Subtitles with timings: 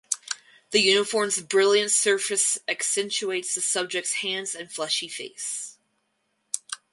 [0.71, 5.77] The uniform’s brilliant surface accentuates the subject’s hands and fleshy face.